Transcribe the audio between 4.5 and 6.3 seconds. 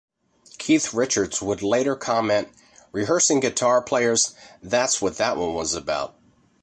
that's what that one was about".